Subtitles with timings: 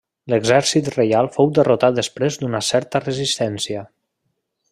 [0.31, 3.85] L'exèrcit reial fou derrotat després d'una certa resistència.